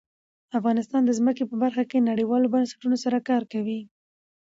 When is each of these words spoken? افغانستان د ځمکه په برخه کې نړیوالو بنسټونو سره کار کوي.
افغانستان 0.59 1.01
د 1.05 1.11
ځمکه 1.19 1.43
په 1.49 1.55
برخه 1.63 1.83
کې 1.89 2.07
نړیوالو 2.09 2.51
بنسټونو 2.53 2.95
سره 3.03 3.17
کار 3.29 3.43
کوي. 3.53 3.79